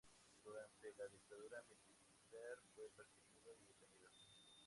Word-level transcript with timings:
Durante 0.43 0.95
la 0.97 1.07
dictadura 1.09 1.61
militar, 1.69 2.57
fue 2.73 2.89
perseguido 2.97 3.53
y 3.59 3.65
detenido. 3.65 4.09